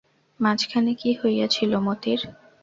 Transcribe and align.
মাঝখানে 0.39 0.91
কী 0.93 1.09
হইয়াছিল 1.19 1.71
মতির? 1.85 2.19